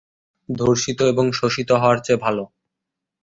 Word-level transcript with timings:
ধর্ষিত 0.49 0.99
এবং 1.11 1.25
শোষিত 1.31 1.69
হওয়ার 1.73 1.97
চেয়ে। 2.05 2.43